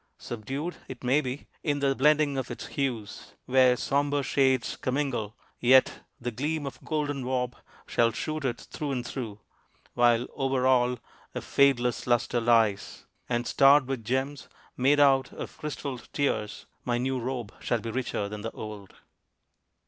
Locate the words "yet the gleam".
5.59-6.65